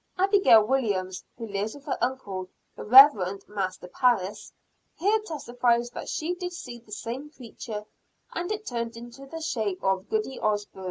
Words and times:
("Abigail 0.17 0.65
Williams, 0.65 1.23
who 1.37 1.45
lives 1.45 1.75
with 1.75 1.85
her 1.85 1.97
uncle, 2.01 2.49
the 2.75 2.83
Rev. 2.83 3.47
Master 3.47 3.87
Parris, 3.87 4.51
here 4.97 5.19
testified 5.19 5.83
that 5.93 6.09
she 6.09 6.33
did 6.33 6.53
see 6.53 6.79
the 6.79 6.91
same 6.91 7.29
creature, 7.29 7.85
and 8.33 8.51
it 8.51 8.65
turned 8.65 8.97
into 8.97 9.27
the 9.27 9.41
shape 9.41 9.83
of 9.83 10.09
Goody 10.09 10.39
Osburn.") 10.39 10.79